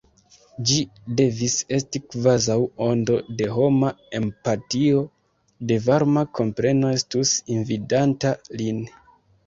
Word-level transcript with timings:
Ĝi 0.69 0.77
devis 1.19 1.57
esti 1.77 2.01
kvazaŭ 2.13 2.57
ondo 2.87 3.19
de 3.43 3.51
homa 3.59 3.93
empatio, 4.23 5.05
de 5.73 5.81
varma 5.91 6.27
kompreno 6.41 6.99
estus 6.99 7.39
invadanta 7.61 8.39
lin. 8.63 8.87